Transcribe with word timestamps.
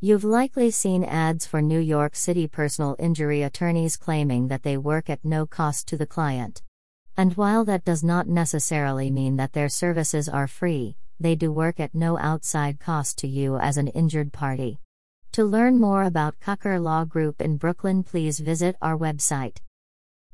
You've 0.00 0.22
likely 0.22 0.70
seen 0.70 1.02
ads 1.02 1.44
for 1.44 1.60
New 1.60 1.80
York 1.80 2.14
City 2.14 2.46
personal 2.46 2.94
injury 3.00 3.42
attorneys 3.42 3.96
claiming 3.96 4.46
that 4.46 4.62
they 4.62 4.76
work 4.76 5.10
at 5.10 5.24
no 5.24 5.44
cost 5.44 5.88
to 5.88 5.96
the 5.96 6.06
client. 6.06 6.62
And 7.16 7.36
while 7.36 7.64
that 7.64 7.84
does 7.84 8.04
not 8.04 8.28
necessarily 8.28 9.10
mean 9.10 9.34
that 9.38 9.54
their 9.54 9.68
services 9.68 10.28
are 10.28 10.46
free, 10.46 10.94
they 11.18 11.34
do 11.34 11.50
work 11.50 11.80
at 11.80 11.96
no 11.96 12.16
outside 12.16 12.78
cost 12.78 13.18
to 13.18 13.26
you 13.26 13.58
as 13.58 13.76
an 13.76 13.88
injured 13.88 14.32
party. 14.32 14.78
To 15.32 15.44
learn 15.44 15.80
more 15.80 16.04
about 16.04 16.38
Kucher 16.38 16.80
Law 16.80 17.04
Group 17.04 17.42
in 17.42 17.56
Brooklyn, 17.56 18.04
please 18.04 18.38
visit 18.38 18.76
our 18.80 18.96
website. 18.96 19.56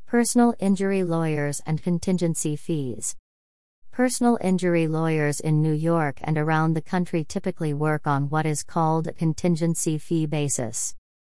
Personal 0.05 0.55
injury 0.61 1.03
lawyers 1.03 1.62
and 1.65 1.83
contingency 1.83 2.55
fees. 2.55 3.17
Personal 3.95 4.38
injury 4.40 4.88
lawyers 4.88 5.38
in 5.38 5.62
New 5.62 5.72
York 5.72 6.18
and 6.22 6.36
around 6.36 6.74
the 6.74 6.82
country 6.82 7.22
typically 7.22 7.72
work 7.72 8.08
on 8.08 8.29
what 8.29 8.44
is 8.44 8.64
called 8.64 9.06
a 9.06 9.12
contingency 9.12 9.98
fee 9.98 10.26
basis. 10.26 10.96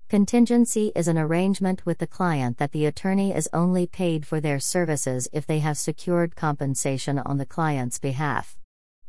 Contingency 0.10 0.92
is 0.96 1.08
an 1.08 1.20
arrangement 1.20 1.86
with 1.86 2.00
the 2.00 2.08
client 2.08 2.58
that 2.58 2.72
the 2.72 2.88
attorney 2.88 3.32
is 3.32 3.48
only 3.54 3.86
paid 3.86 4.26
for 4.26 4.42
their 4.42 4.60
services 4.60 5.30
if 5.32 5.46
they 5.46 5.60
have 5.60 5.78
secured 5.78 6.36
compensation 6.36 7.20
on 7.20 7.38
the 7.38 7.46
client's 7.46 8.00
behalf. 8.00 8.58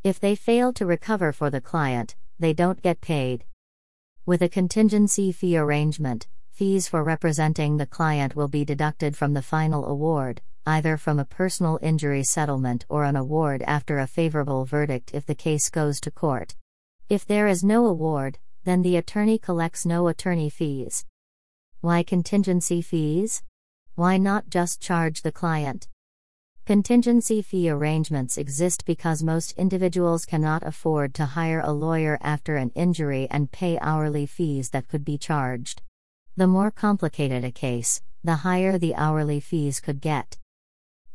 If 0.04 0.20
they 0.20 0.34
fail 0.34 0.74
to 0.74 0.84
recover 0.84 1.32
for 1.32 1.48
the 1.48 1.62
client, 1.62 2.16
they 2.38 2.52
don't 2.52 2.82
get 2.82 3.00
paid. 3.00 3.46
With 4.26 4.42
a 4.42 4.50
contingency 4.50 5.32
fee 5.32 5.56
arrangement, 5.56 6.26
fees 6.50 6.86
for 6.86 7.02
representing 7.02 7.78
the 7.78 7.86
client 7.86 8.36
will 8.36 8.48
be 8.48 8.66
deducted 8.66 9.16
from 9.16 9.32
the 9.32 9.40
final 9.40 9.86
award, 9.86 10.42
either 10.68 10.98
from 10.98 11.18
a 11.18 11.24
personal 11.24 11.78
injury 11.80 12.22
settlement 12.22 12.84
or 12.90 13.04
an 13.04 13.16
award 13.16 13.62
after 13.62 13.98
a 13.98 14.06
favorable 14.06 14.66
verdict 14.66 15.10
if 15.14 15.24
the 15.24 15.34
case 15.34 15.70
goes 15.70 15.98
to 15.98 16.10
court. 16.10 16.54
If 17.08 17.24
there 17.24 17.46
is 17.46 17.64
no 17.64 17.86
award, 17.86 18.38
then 18.64 18.82
the 18.82 18.96
attorney 18.96 19.38
collects 19.38 19.86
no 19.86 20.08
attorney 20.08 20.50
fees. 20.50 21.06
Why 21.80 22.02
contingency 22.02 22.82
fees? 22.82 23.42
Why 23.94 24.18
not 24.18 24.50
just 24.50 24.82
charge 24.82 25.22
the 25.22 25.32
client? 25.32 25.88
Contingency 26.66 27.40
fee 27.40 27.70
arrangements 27.70 28.36
exist 28.36 28.84
because 28.84 29.22
most 29.22 29.52
individuals 29.52 30.26
cannot 30.26 30.66
afford 30.66 31.14
to 31.14 31.24
hire 31.24 31.62
a 31.64 31.72
lawyer 31.72 32.18
after 32.20 32.56
an 32.56 32.72
injury 32.74 33.26
and 33.30 33.50
pay 33.50 33.78
hourly 33.78 34.26
fees 34.26 34.68
that 34.70 34.86
could 34.86 35.02
be 35.02 35.16
charged. 35.16 35.80
The 36.36 36.46
more 36.46 36.70
complicated 36.70 37.42
a 37.42 37.50
case, 37.50 38.02
the 38.22 38.36
higher 38.44 38.76
the 38.76 38.94
hourly 38.96 39.40
fees 39.40 39.80
could 39.80 40.02
get. 40.02 40.36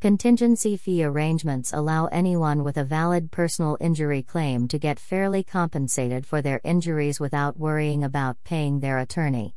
Contingency 0.03 0.75
fee 0.75 1.01
arrangements 1.01 1.71
allow 1.71 2.07
anyone 2.07 2.65
with 2.65 2.75
a 2.75 2.83
valid 2.83 3.31
personal 3.31 3.77
injury 3.79 4.21
claim 4.21 4.67
to 4.67 4.77
get 4.77 4.99
fairly 4.99 5.43
compensated 5.43 6.25
for 6.25 6.41
their 6.41 6.59
injuries 6.65 7.21
without 7.21 7.55
worrying 7.57 8.03
about 8.03 8.35
paying 8.43 8.81
their 8.81 8.97
attorney. 8.97 9.55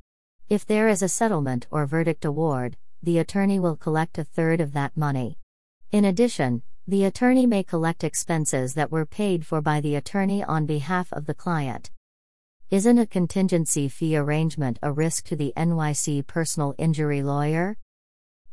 If 0.48 0.64
there 0.64 0.86
is 0.86 1.02
a 1.02 1.08
settlement 1.08 1.66
or 1.72 1.84
verdict 1.84 2.24
award, 2.24 2.76
the 3.02 3.18
attorney 3.18 3.58
will 3.58 3.74
collect 3.74 4.18
a 4.18 4.22
third 4.22 4.60
of 4.60 4.72
that 4.74 4.96
money. 4.96 5.36
In 5.90 6.04
addition, 6.04 6.62
the 6.86 7.02
attorney 7.02 7.44
may 7.44 7.64
collect 7.64 8.04
expenses 8.04 8.74
that 8.74 8.92
were 8.92 9.04
paid 9.04 9.44
for 9.44 9.60
by 9.60 9.80
the 9.80 9.96
attorney 9.96 10.44
on 10.44 10.64
behalf 10.64 11.12
of 11.12 11.26
the 11.26 11.34
client. 11.34 11.90
Isn't 12.70 12.98
a 12.98 13.06
contingency 13.06 13.88
fee 13.88 14.16
arrangement 14.16 14.78
a 14.80 14.92
risk 14.92 15.24
to 15.24 15.34
the 15.34 15.52
NYC 15.56 16.24
personal 16.24 16.72
injury 16.78 17.24
lawyer? 17.24 17.78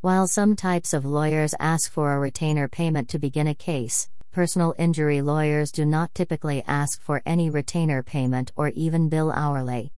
While 0.03 0.27
some 0.27 0.57
types 0.57 0.91
of 0.93 1.05
lawyers 1.05 1.55
ask 1.61 1.89
for 1.89 2.11
a 2.11 2.19
retainer 2.19 2.67
payment 2.67 3.07
to 3.07 3.19
begin 3.19 3.47
a 3.47 3.55
case, 3.55 4.09
personal 4.33 4.75
injury 4.77 5.21
lawyers 5.21 5.71
do 5.71 5.85
not 5.85 6.13
typically 6.13 6.61
ask 6.67 7.01
for 7.01 7.21
any 7.25 7.49
retainer 7.49 8.03
payment 8.03 8.51
or 8.57 8.67
even 8.75 9.07
bill 9.07 9.31
hourly. 9.31 9.93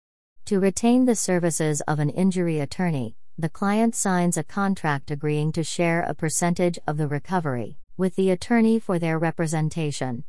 To 0.45 0.59
retain 0.59 1.05
the 1.05 1.15
services 1.15 1.81
of 1.87 1.97
an 1.97 2.11
injury 2.11 2.59
attorney, 2.59 3.15
the 3.35 3.49
client 3.49 3.95
signs 3.95 4.37
a 4.37 4.43
contract 4.43 5.09
agreeing 5.09 5.51
to 5.53 5.63
share 5.63 6.01
a 6.03 6.13
percentage 6.13 6.77
of 6.85 6.97
the 6.97 7.07
recovery 7.07 7.79
with 7.97 8.15
the 8.15 8.29
attorney 8.29 8.77
for 8.77 8.99
their 8.99 9.17
representation. 9.17 10.23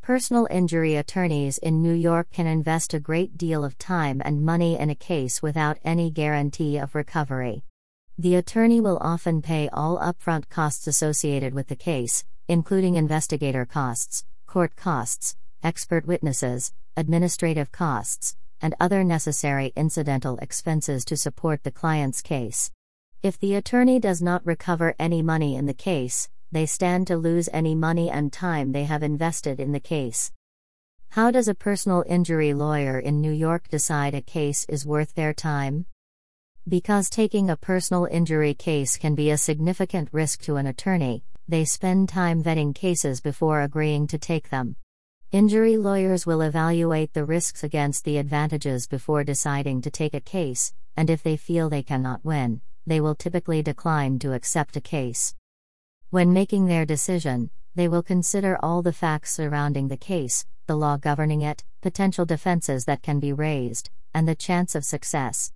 Personal 0.00 0.48
injury 0.50 0.96
attorneys 0.96 1.58
in 1.58 1.82
New 1.82 1.92
York 1.92 2.28
can 2.32 2.46
invest 2.46 2.94
a 2.94 3.00
great 3.00 3.36
deal 3.36 3.66
of 3.66 3.76
time 3.76 4.22
and 4.24 4.46
money 4.46 4.78
in 4.78 4.88
a 4.88 4.94
case 4.94 5.42
without 5.42 5.76
any 5.84 6.10
guarantee 6.10 6.78
of 6.78 6.94
recovery. 6.94 7.64
The 8.16 8.36
attorney 8.36 8.80
will 8.80 8.98
often 9.00 9.42
pay 9.42 9.68
all 9.72 9.98
upfront 9.98 10.48
costs 10.48 10.86
associated 10.86 11.52
with 11.52 11.66
the 11.66 11.74
case, 11.74 12.24
including 12.46 12.94
investigator 12.94 13.64
costs, 13.64 14.24
court 14.46 14.76
costs, 14.76 15.34
expert 15.64 16.06
witnesses, 16.06 16.72
administrative 16.96 17.72
costs, 17.72 18.36
and 18.60 18.72
other 18.78 19.02
necessary 19.02 19.72
incidental 19.74 20.36
expenses 20.38 21.04
to 21.06 21.16
support 21.16 21.64
the 21.64 21.72
client's 21.72 22.22
case. 22.22 22.70
If 23.20 23.36
the 23.40 23.56
attorney 23.56 23.98
does 23.98 24.22
not 24.22 24.46
recover 24.46 24.94
any 24.96 25.20
money 25.20 25.56
in 25.56 25.66
the 25.66 25.74
case, 25.74 26.28
they 26.52 26.66
stand 26.66 27.08
to 27.08 27.16
lose 27.16 27.48
any 27.52 27.74
money 27.74 28.10
and 28.10 28.32
time 28.32 28.70
they 28.70 28.84
have 28.84 29.02
invested 29.02 29.58
in 29.58 29.72
the 29.72 29.80
case. 29.80 30.30
How 31.08 31.32
does 31.32 31.48
a 31.48 31.54
personal 31.54 32.04
injury 32.06 32.54
lawyer 32.54 32.96
in 32.96 33.20
New 33.20 33.32
York 33.32 33.66
decide 33.66 34.14
a 34.14 34.22
case 34.22 34.66
is 34.68 34.86
worth 34.86 35.16
their 35.16 35.34
time? 35.34 35.86
Because 36.66 37.10
taking 37.10 37.50
a 37.50 37.58
personal 37.58 38.06
injury 38.06 38.54
case 38.54 38.96
can 38.96 39.14
be 39.14 39.30
a 39.30 39.36
significant 39.36 40.08
risk 40.12 40.40
to 40.44 40.56
an 40.56 40.66
attorney, 40.66 41.22
they 41.46 41.66
spend 41.66 42.08
time 42.08 42.42
vetting 42.42 42.74
cases 42.74 43.20
before 43.20 43.60
agreeing 43.60 44.06
to 44.06 44.16
take 44.16 44.48
them. 44.48 44.76
Injury 45.30 45.76
lawyers 45.76 46.24
will 46.24 46.40
evaluate 46.40 47.12
the 47.12 47.26
risks 47.26 47.64
against 47.64 48.06
the 48.06 48.16
advantages 48.16 48.86
before 48.86 49.24
deciding 49.24 49.82
to 49.82 49.90
take 49.90 50.14
a 50.14 50.20
case, 50.20 50.72
and 50.96 51.10
if 51.10 51.22
they 51.22 51.36
feel 51.36 51.68
they 51.68 51.82
cannot 51.82 52.24
win, 52.24 52.62
they 52.86 52.98
will 52.98 53.14
typically 53.14 53.62
decline 53.62 54.18
to 54.20 54.32
accept 54.32 54.74
a 54.74 54.80
case. 54.80 55.34
When 56.08 56.32
making 56.32 56.64
their 56.64 56.86
decision, 56.86 57.50
they 57.74 57.88
will 57.88 58.02
consider 58.02 58.56
all 58.62 58.80
the 58.80 58.92
facts 58.94 59.34
surrounding 59.34 59.88
the 59.88 59.98
case, 59.98 60.46
the 60.66 60.76
law 60.76 60.96
governing 60.96 61.42
it, 61.42 61.62
potential 61.82 62.24
defenses 62.24 62.86
that 62.86 63.02
can 63.02 63.20
be 63.20 63.34
raised, 63.34 63.90
and 64.14 64.26
the 64.26 64.34
chance 64.34 64.74
of 64.74 64.82
success. 64.82 65.52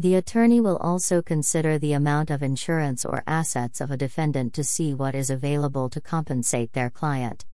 The 0.00 0.14
attorney 0.14 0.60
will 0.60 0.76
also 0.76 1.22
consider 1.22 1.76
the 1.76 1.92
amount 1.92 2.30
of 2.30 2.40
insurance 2.40 3.04
or 3.04 3.24
assets 3.26 3.80
of 3.80 3.90
a 3.90 3.96
defendant 3.96 4.54
to 4.54 4.62
see 4.62 4.94
what 4.94 5.16
is 5.16 5.28
available 5.28 5.90
to 5.90 6.00
compensate 6.00 6.72
their 6.72 6.88
client. 6.88 7.44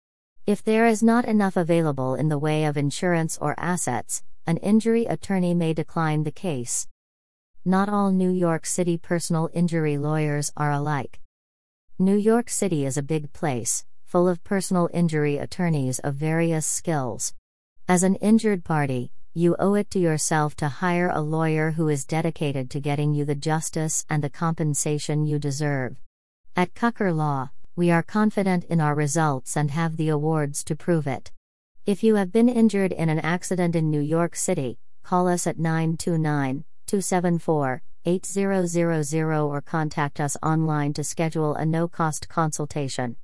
If 0.47 0.63
there 0.63 0.85
is 0.87 1.03
not 1.03 1.25
enough 1.25 1.57
available 1.57 2.15
in 2.15 2.29
the 2.29 2.39
way 2.39 2.67
of 2.67 2.77
insurance 2.77 3.39
or 3.41 3.55
assets, 3.59 4.23
an 4.47 4.59
injury 4.59 5.07
attorney 5.07 5.55
may 5.55 5.73
decline 5.73 6.25
the 6.25 6.31
case. 6.31 6.87
Not 7.65 7.89
all 7.89 8.11
New 8.11 8.29
York 8.29 8.67
City 8.67 8.99
personal 8.99 9.49
injury 9.55 9.97
lawyers 9.97 10.53
are 10.55 10.71
alike. 10.71 11.21
New 11.99 12.17
York 12.17 12.51
City 12.51 12.85
is 12.85 12.99
a 12.99 13.03
big 13.03 13.33
place, 13.33 13.87
full 14.05 14.29
of 14.29 14.45
personal 14.45 14.91
injury 14.93 15.39
attorneys 15.39 15.99
of 16.01 16.17
various 16.17 16.67
skills. 16.67 17.33
As 17.89 18.03
an 18.03 18.17
injured 18.17 18.65
party, 18.65 19.13
you 19.37 19.57
owe 19.59 19.75
it 19.75 19.91
to 19.91 19.99
yourself 19.99 20.55
to 20.55 20.69
hire 20.69 21.11
a 21.13 21.21
lawyer 21.21 21.73
who 21.73 21.89
is 21.89 22.05
dedicated 22.05 22.71
to 22.71 22.79
getting 22.79 23.13
you 23.13 23.25
the 23.25 23.35
justice 23.35 24.07
and 24.09 24.23
the 24.23 24.31
compensation 24.31 25.27
you 25.27 25.41
deserve. 25.41 25.97
At 26.55 26.73
Kucher 26.75 27.13
Law, 27.13 27.51
we 27.75 27.91
are 27.91 28.05
confident 28.05 28.63
in 28.67 28.81
our 28.81 28.95
results 28.95 29.57
and 29.57 29.73
have 29.73 29.97
the 29.97 30.09
awards 30.09 30.63
to 30.65 30.77
prove 30.77 31.09
it. 31.09 31.33
If 31.85 32.05
you 32.05 32.15
have 32.15 32.31
been 32.31 32.49
injured 32.49 32.93
in 32.93 33.09
an 33.09 33.19
accident 33.19 33.75
in 33.75 33.91
New 33.91 34.01
York 34.01 34.37
City, 34.37 34.79
call 35.03 35.27
us 35.27 35.49
at 35.49 35.59
929 35.59 36.65
274 36.87 37.83
8000 38.07 39.25
or 39.33 39.61
contact 39.61 40.21
us 40.21 40.37
online 40.45 40.93
to 40.93 41.03
schedule 41.03 41.57
a 41.57 41.67
no 41.67 41.89
cost 41.89 42.29
consultation. 42.29 43.13